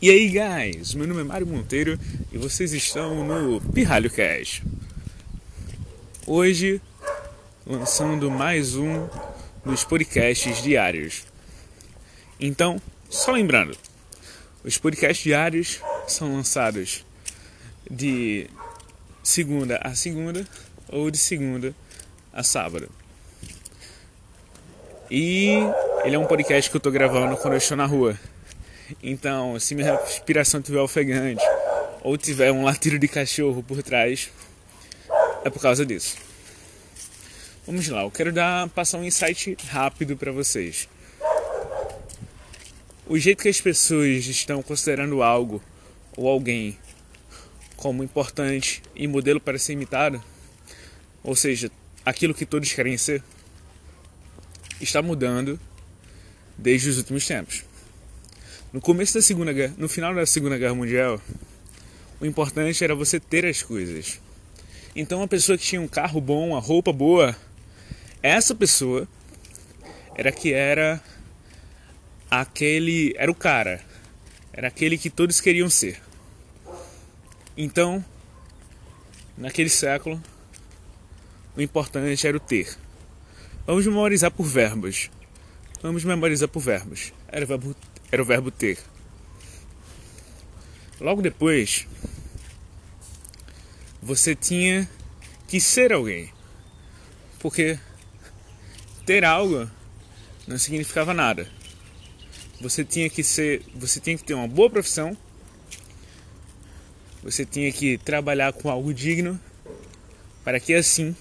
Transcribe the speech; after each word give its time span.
E 0.00 0.10
aí, 0.10 0.28
guys? 0.28 0.92
Meu 0.92 1.06
nome 1.06 1.22
é 1.22 1.24
Mário 1.24 1.46
Monteiro 1.46 1.98
e 2.30 2.36
vocês 2.36 2.74
estão 2.74 3.24
no 3.24 3.62
Pirralho 3.72 4.10
Cash. 4.10 4.60
Hoje, 6.26 6.82
lançando 7.66 8.30
mais 8.30 8.76
um 8.76 9.08
dos 9.64 9.84
podcasts 9.84 10.62
diários. 10.62 11.24
Então, 12.38 12.78
só 13.08 13.32
lembrando, 13.32 13.74
os 14.62 14.76
podcasts 14.76 15.24
diários 15.24 15.80
são 16.06 16.36
lançados 16.36 17.02
de 17.90 18.50
segunda 19.22 19.80
a 19.82 19.94
segunda 19.94 20.46
ou 20.90 21.10
de 21.10 21.16
segunda 21.16 21.74
a 22.34 22.42
sábado. 22.42 22.90
E 25.10 25.54
ele 26.04 26.16
é 26.16 26.18
um 26.18 26.26
podcast 26.26 26.70
que 26.70 26.76
eu 26.76 26.80
tô 26.82 26.90
gravando 26.90 27.34
quando 27.38 27.54
eu 27.54 27.58
estou 27.58 27.78
na 27.78 27.86
rua. 27.86 28.14
Então, 29.02 29.58
se 29.58 29.74
minha 29.74 29.96
respiração 29.96 30.62
tiver 30.62 30.80
ofegante 30.80 31.42
ou 32.02 32.16
tiver 32.16 32.52
um 32.52 32.64
latido 32.64 32.98
de 32.98 33.08
cachorro 33.08 33.62
por 33.62 33.82
trás, 33.82 34.30
é 35.44 35.50
por 35.50 35.60
causa 35.60 35.84
disso. 35.84 36.16
Vamos 37.66 37.88
lá, 37.88 38.02
eu 38.02 38.10
quero 38.10 38.32
dar 38.32 38.68
passar 38.68 38.98
um 38.98 39.04
insight 39.04 39.56
rápido 39.68 40.16
para 40.16 40.30
vocês. 40.30 40.88
O 43.06 43.18
jeito 43.18 43.42
que 43.42 43.48
as 43.48 43.60
pessoas 43.60 44.26
estão 44.26 44.62
considerando 44.62 45.22
algo 45.22 45.62
ou 46.16 46.28
alguém 46.28 46.78
como 47.76 48.02
importante 48.02 48.82
e 48.94 49.06
modelo 49.06 49.40
para 49.40 49.58
ser 49.58 49.74
imitado, 49.74 50.22
ou 51.22 51.36
seja, 51.36 51.70
aquilo 52.04 52.34
que 52.34 52.46
todos 52.46 52.72
querem 52.72 52.96
ser, 52.96 53.22
está 54.80 55.02
mudando 55.02 55.58
desde 56.56 56.88
os 56.88 56.98
últimos 56.98 57.26
tempos. 57.26 57.64
No 58.76 58.82
começo 58.82 59.14
da 59.14 59.22
Segunda 59.22 59.54
Guerra, 59.54 59.74
no 59.78 59.88
final 59.88 60.14
da 60.14 60.26
Segunda 60.26 60.58
Guerra 60.58 60.74
Mundial, 60.74 61.18
o 62.20 62.26
importante 62.26 62.84
era 62.84 62.94
você 62.94 63.18
ter 63.18 63.46
as 63.46 63.62
coisas. 63.62 64.20
Então, 64.94 65.22
a 65.22 65.26
pessoa 65.26 65.56
que 65.56 65.64
tinha 65.64 65.80
um 65.80 65.88
carro 65.88 66.20
bom, 66.20 66.50
uma 66.50 66.60
roupa 66.60 66.92
boa, 66.92 67.34
essa 68.22 68.54
pessoa 68.54 69.08
era 70.14 70.30
que 70.30 70.52
era 70.52 71.02
aquele, 72.30 73.14
era 73.16 73.30
o 73.30 73.34
cara, 73.34 73.82
era 74.52 74.68
aquele 74.68 74.98
que 74.98 75.08
todos 75.08 75.40
queriam 75.40 75.70
ser. 75.70 75.98
Então, 77.56 78.04
naquele 79.38 79.70
século, 79.70 80.22
o 81.56 81.62
importante 81.62 82.26
era 82.26 82.36
o 82.36 82.40
ter. 82.40 82.76
Vamos 83.66 83.86
memorizar 83.86 84.30
por 84.30 84.44
verbos. 84.44 85.10
Vamos 85.82 86.04
memorizar 86.04 86.46
por 86.46 86.60
verbos. 86.60 87.14
Era 87.26 87.46
verbo 87.46 87.74
era 88.10 88.22
o 88.22 88.24
verbo 88.24 88.50
ter. 88.50 88.78
Logo 91.00 91.20
depois, 91.20 91.86
você 94.02 94.34
tinha 94.34 94.88
que 95.48 95.60
ser 95.60 95.92
alguém. 95.92 96.32
Porque 97.38 97.78
ter 99.04 99.24
algo 99.24 99.70
não 100.46 100.58
significava 100.58 101.12
nada. 101.12 101.48
Você 102.60 102.84
tinha 102.84 103.10
que 103.10 103.22
ser, 103.22 103.62
você 103.74 104.00
tinha 104.00 104.16
que 104.16 104.24
ter 104.24 104.34
uma 104.34 104.48
boa 104.48 104.70
profissão. 104.70 105.16
Você 107.22 107.44
tinha 107.44 107.70
que 107.72 107.98
trabalhar 107.98 108.52
com 108.52 108.70
algo 108.70 108.94
digno 108.94 109.38
para 110.44 110.60
que 110.60 110.72
assim 110.72 111.14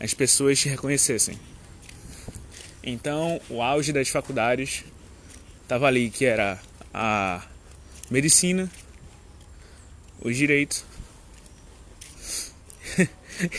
as 0.00 0.12
pessoas 0.12 0.58
te 0.58 0.68
reconhecessem. 0.68 1.38
Então, 2.82 3.40
o 3.48 3.62
auge 3.62 3.92
das 3.92 4.08
faculdades 4.08 4.84
tava 5.66 5.86
ali 5.86 6.10
que 6.10 6.24
era 6.24 6.60
a 6.92 7.42
medicina, 8.10 8.70
os 10.20 10.36
direitos, 10.36 10.84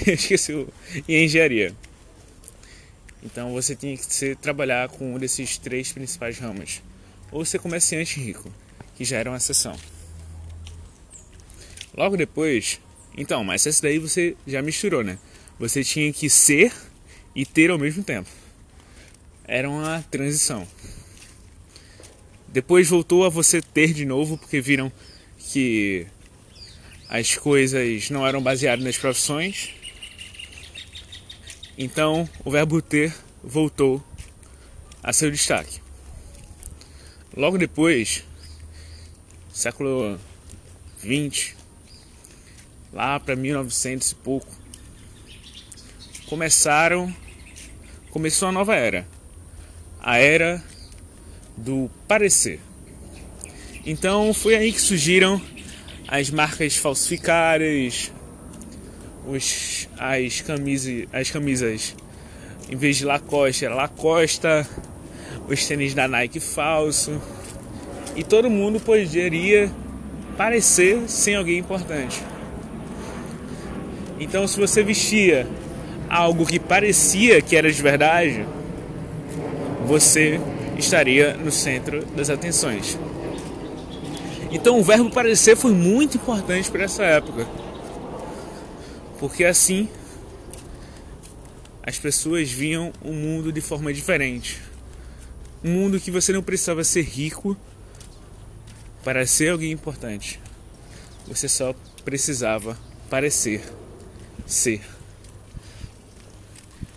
esqueci 0.08 0.54
o, 0.54 0.68
e 1.08 1.16
a 1.16 1.24
engenharia. 1.24 1.76
Então 3.24 3.52
você 3.54 3.76
tinha 3.76 3.98
que 3.98 4.06
ser, 4.06 4.36
trabalhar 4.36 4.88
com 4.90 5.16
um 5.16 5.20
desses 5.20 5.58
três 5.58 5.92
principais 5.92 6.38
ramos, 6.38 6.82
ou 7.32 7.44
ser 7.44 7.60
comerciante 7.60 8.20
rico, 8.20 8.52
que 8.96 9.04
já 9.04 9.18
era 9.18 9.32
uma 9.32 9.38
exceção. 9.38 9.76
Logo 11.98 12.16
depois, 12.16 12.80
então, 13.18 13.44
mas 13.44 13.66
essa 13.66 13.82
daí 13.82 13.98
você 13.98 14.36
já 14.46 14.62
misturou, 14.62 15.04
né? 15.04 15.18
Você 15.58 15.84
tinha 15.84 16.12
que 16.12 16.30
ser 16.30 16.74
e 17.34 17.46
ter 17.46 17.72
ao 17.72 17.80
mesmo 17.80 18.04
tempo. 18.04 18.30
Era 19.46 19.70
uma 19.70 20.04
transição. 20.12 20.68
Depois 22.56 22.88
voltou 22.88 23.26
a 23.26 23.30
você 23.30 23.62
ter 23.62 23.92
de 23.92 24.06
novo, 24.06 24.38
porque 24.38 24.62
viram 24.62 24.90
que 25.38 26.08
as 27.10 27.36
coisas 27.36 28.10
não 28.10 28.26
eram 28.26 28.42
baseadas 28.42 28.86
nas 28.86 28.98
profissões. 28.98 29.72
Então 31.78 32.30
o 32.46 32.50
verbo 32.50 32.82
ter 32.82 33.14
voltou 33.44 34.02
a 35.04 35.12
seu 35.12 35.30
destaque. 35.30 35.82
Logo 37.36 37.58
depois, 37.58 38.24
século 39.52 40.18
20, 41.04 41.58
lá 42.94 43.20
para 43.20 43.36
1900 43.36 44.12
e 44.12 44.16
pouco, 44.16 44.48
começaram 46.26 47.14
começou 48.12 48.48
a 48.48 48.54
nova 48.54 48.78
era. 48.78 49.06
A 50.00 50.20
era 50.20 50.64
do 51.58 51.90
parecer. 52.08 52.60
Então 53.86 54.34
foi 54.34 54.56
aí 54.56 54.72
que 54.72 54.82
surgiram 54.82 55.42
as 56.08 56.30
marcas 56.30 56.76
falsificadas, 56.76 58.12
os, 59.28 59.90
as, 59.98 60.42
camisas, 60.42 61.06
as 61.12 61.32
camisas, 61.32 61.96
em 62.70 62.76
vez 62.76 62.98
de 62.98 63.06
Lacoste, 63.06 63.66
era 63.66 63.76
Lacosta, 63.76 64.68
os 65.48 65.66
tênis 65.68 65.94
da 65.94 66.08
Nike 66.08 66.40
falso. 66.40 67.22
E 68.16 68.24
todo 68.24 68.50
mundo 68.50 68.80
poderia 68.80 69.72
parecer 70.38 71.08
sem 71.08 71.36
alguém 71.36 71.60
importante. 71.60 72.22
Então, 74.20 74.48
se 74.48 74.60
você 74.60 74.82
vestia 74.82 75.48
algo 76.10 76.46
que 76.46 76.60
parecia 76.60 77.42
que 77.42 77.56
era 77.56 77.70
de 77.72 77.82
verdade, 77.82 78.46
você 79.86 80.40
estaria 80.78 81.36
no 81.36 81.52
centro 81.52 82.06
das 82.08 82.30
atenções. 82.30 82.98
Então 84.52 84.80
o 84.80 84.84
verbo 84.84 85.10
parecer 85.12 85.56
foi 85.56 85.72
muito 85.72 86.18
importante 86.18 86.70
para 86.72 86.84
essa 86.84 87.04
época. 87.04 87.48
Porque 89.20 89.44
assim 89.44 89.90
as 91.84 92.00
pessoas 92.00 92.50
viam 92.52 92.92
o 93.02 93.12
mundo 93.12 93.52
de 93.52 93.62
forma 93.62 93.94
diferente. 93.94 94.60
Um 95.64 95.72
mundo 95.72 96.00
que 96.00 96.10
você 96.10 96.34
não 96.34 96.42
precisava 96.42 96.84
ser 96.84 97.04
rico 97.04 97.56
para 99.04 99.26
ser 99.28 99.50
alguém 99.50 99.72
importante. 99.72 100.40
Você 101.28 101.48
só 101.48 101.76
precisava 102.04 102.78
parecer 103.10 103.62
ser. 104.46 104.82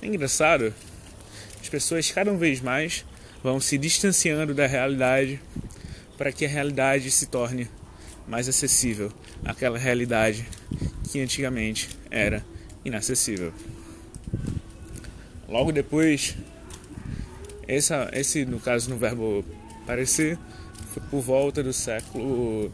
É 0.00 0.06
engraçado, 0.06 0.72
as 1.60 1.68
pessoas 1.68 2.10
cada 2.10 2.32
vez 2.32 2.60
mais 2.60 3.04
vão 3.42 3.60
se 3.60 3.78
distanciando 3.78 4.54
da 4.54 4.66
realidade 4.66 5.40
para 6.16 6.32
que 6.32 6.44
a 6.44 6.48
realidade 6.48 7.10
se 7.10 7.26
torne 7.26 7.68
mais 8.26 8.48
acessível 8.48 9.12
àquela 9.44 9.78
realidade 9.78 10.46
que 11.10 11.20
antigamente 11.20 11.88
era 12.10 12.44
inacessível. 12.84 13.52
Logo 15.48 15.72
depois, 15.72 16.36
essa, 17.66 18.10
esse 18.12 18.44
no 18.44 18.60
caso 18.60 18.90
no 18.90 18.98
verbo 18.98 19.42
parecer, 19.86 20.38
foi 20.92 21.02
por 21.04 21.22
volta 21.22 21.62
do 21.62 21.72
século 21.72 22.70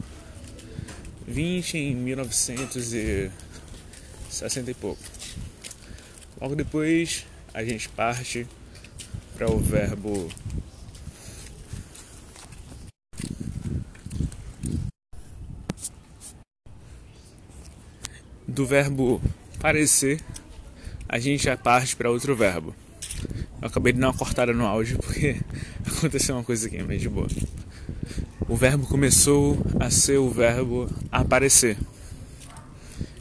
20 1.27 1.77
em 1.77 1.95
1960 1.95 4.71
e 4.71 4.73
pouco. 4.73 5.01
Logo 6.41 6.55
depois 6.55 7.25
a 7.53 7.63
gente 7.63 7.87
parte 7.87 8.45
para 9.37 9.49
o 9.49 9.57
verbo 9.57 10.29
do 18.47 18.65
verbo 18.65 19.21
parecer, 19.59 20.19
a 21.07 21.19
gente 21.19 21.43
já 21.43 21.57
parte 21.57 21.95
para 21.95 22.09
outro 22.09 22.35
verbo. 22.35 22.75
Eu 23.61 23.67
acabei 23.67 23.93
de 23.93 23.99
dar 23.99 24.07
uma 24.07 24.13
cortada 24.13 24.53
no 24.53 24.65
áudio 24.65 24.97
porque 24.99 25.37
aconteceu 25.85 26.35
uma 26.35 26.43
coisa 26.43 26.67
aqui, 26.67 26.81
mas 26.83 27.01
de 27.01 27.09
boa. 27.09 27.27
O 28.47 28.55
verbo 28.55 28.85
começou 28.85 29.57
a 29.79 29.89
ser 29.89 30.17
o 30.17 30.29
verbo 30.29 30.89
aparecer. 31.11 31.77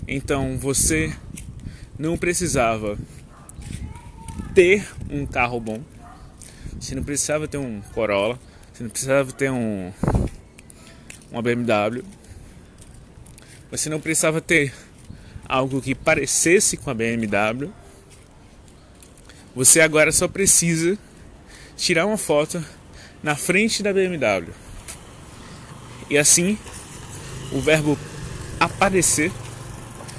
Então 0.06 0.58
você 0.58 1.14
não 1.98 2.16
precisava 2.18 2.98
ter 4.54 4.86
um 5.08 5.24
carro 5.24 5.58
bom, 5.58 5.80
você 6.78 6.94
não 6.94 7.02
precisava 7.02 7.48
ter 7.48 7.56
um 7.56 7.80
Corolla, 7.94 8.38
você 8.72 8.82
não 8.82 8.90
precisava 8.90 9.32
ter 9.32 9.50
um 9.50 9.92
uma 11.34 11.42
BMW. 11.42 12.04
Você 13.70 13.88
não 13.88 14.00
precisava 14.00 14.40
ter 14.40 14.72
algo 15.48 15.80
que 15.80 15.94
parecesse 15.94 16.76
com 16.76 16.90
a 16.90 16.94
BMW. 16.94 17.70
Você 19.54 19.80
agora 19.80 20.10
só 20.10 20.26
precisa 20.26 20.98
tirar 21.76 22.06
uma 22.06 22.18
foto 22.18 22.64
na 23.22 23.36
frente 23.36 23.82
da 23.82 23.92
BMW. 23.92 24.52
E 26.10 26.18
assim, 26.18 26.58
o 27.52 27.60
verbo 27.60 27.98
aparecer 28.58 29.32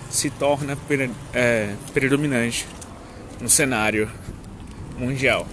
se 0.09 0.29
torna 0.29 0.77
é, 1.33 1.75
predominante 1.93 2.65
no 3.39 3.49
cenário 3.49 4.09
mundial. 4.97 5.47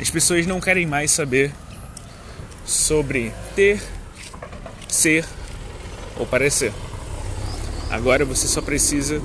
As 0.00 0.10
pessoas 0.10 0.46
não 0.46 0.60
querem 0.60 0.86
mais 0.86 1.10
saber 1.10 1.52
sobre 2.64 3.32
ter, 3.56 3.82
ser 4.88 5.24
ou 6.16 6.26
parecer. 6.26 6.72
Agora 7.90 8.24
você 8.24 8.46
só 8.46 8.60
precisa 8.60 9.22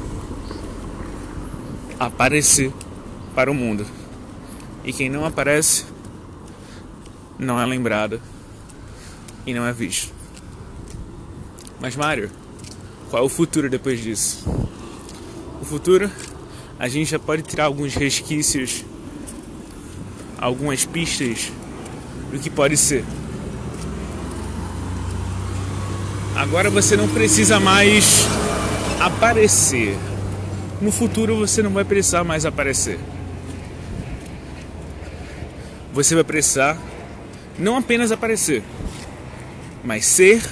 aparecer 2.00 2.72
para 3.36 3.52
o 3.52 3.54
mundo. 3.54 3.86
E 4.86 4.94
quem 4.94 5.10
não 5.10 5.26
aparece 5.26 5.86
não 7.38 7.60
é 7.60 7.66
lembrado 7.66 8.22
e 9.46 9.54
não 9.54 9.66
é 9.66 9.74
visto. 9.74 10.14
Mas 11.80 11.96
Mário, 11.96 12.32
qual 13.10 13.24
é 13.24 13.26
o 13.26 13.30
futuro 13.30 13.70
depois 13.70 14.02
disso? 14.02 14.46
O 15.62 15.66
futuro, 15.66 16.10
a 16.80 16.88
gente 16.88 17.12
já 17.12 17.20
pode 17.20 17.42
tirar 17.42 17.66
alguns 17.66 17.94
resquícios, 17.96 18.86
algumas 20.38 20.86
pistas 20.86 21.52
do 22.32 22.40
que 22.40 22.50
pode 22.50 22.78
ser. 22.78 23.04
Agora 26.36 26.70
você 26.70 26.98
não 26.98 27.08
precisa 27.08 27.60
mais 27.60 28.28
aparecer. 29.00 29.96
No 30.82 30.92
futuro 30.92 31.38
você 31.38 31.62
não 31.62 31.72
vai 31.72 31.86
precisar 31.86 32.24
mais 32.24 32.44
aparecer. 32.44 33.00
Você 35.94 36.16
vai 36.16 36.24
precisar 36.24 36.78
não 37.58 37.78
apenas 37.78 38.12
aparecer, 38.12 38.64
mas 39.84 40.06
ser 40.06 40.44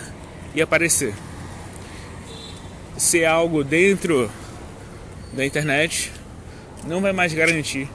e 0.54 0.62
aparecer. 0.62 1.16
Ser 2.96 3.26
algo 3.26 3.64
dentro 3.64 4.30
da 5.34 5.44
internet 5.44 6.12
não 6.86 7.02
vai 7.02 7.12
mais 7.12 7.34
garantir 7.34 7.90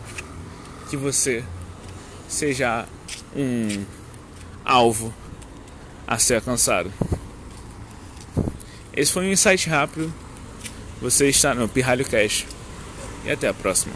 que 0.91 0.97
você 0.97 1.45
seja 2.29 2.85
um 3.35 3.85
alvo 4.65 5.15
a 6.05 6.19
ser 6.19 6.35
alcançado. 6.35 6.93
Esse 8.97 9.13
foi 9.13 9.27
um 9.27 9.31
insight 9.31 9.69
rápido. 9.69 10.13
Você 11.03 11.29
está 11.29 11.55
no 11.55 11.69
Pirralho 11.69 12.05
Cash. 12.05 12.47
E 13.25 13.31
até 13.31 13.47
a 13.47 13.53
próxima. 13.53 13.95